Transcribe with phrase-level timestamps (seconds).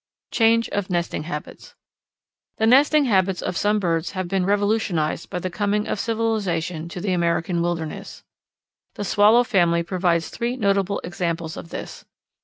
[0.31, 1.75] Change of Nesting Habits.
[2.57, 6.99] The nesting habits of some birds have been revolutionized by the coming of civilization to
[6.99, 8.23] the American wilderness.
[8.95, 12.03] The Swallow family provides three notable examples of this.